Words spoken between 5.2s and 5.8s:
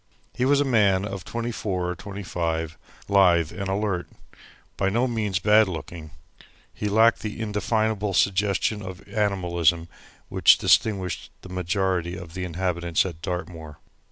bad